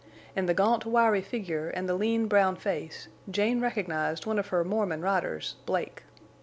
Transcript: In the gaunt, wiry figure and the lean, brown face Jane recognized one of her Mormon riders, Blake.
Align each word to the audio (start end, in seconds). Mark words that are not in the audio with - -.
In 0.35 0.47
the 0.47 0.55
gaunt, 0.55 0.83
wiry 0.87 1.21
figure 1.21 1.69
and 1.69 1.87
the 1.87 1.93
lean, 1.93 2.25
brown 2.25 2.55
face 2.55 3.07
Jane 3.29 3.61
recognized 3.61 4.25
one 4.25 4.39
of 4.39 4.47
her 4.47 4.63
Mormon 4.63 5.03
riders, 5.03 5.57
Blake. 5.67 6.01